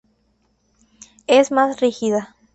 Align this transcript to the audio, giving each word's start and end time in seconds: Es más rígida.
Es 1.27 1.51
más 1.51 1.79
rígida. 1.79 2.35